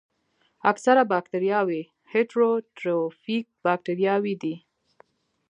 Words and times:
اکثره 0.71 1.03
باکتریاوې 1.11 1.81
هیټروټروفیک 2.13 3.45
باکتریاوې 3.65 4.33
دي. 4.43 4.55